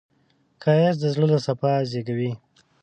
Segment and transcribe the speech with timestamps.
[0.61, 2.31] ښایست د زړه له صفا زېږېږي